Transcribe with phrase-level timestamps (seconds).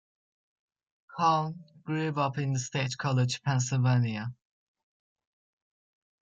[1.15, 4.33] Kahn grew up in State College, Pennsylvania.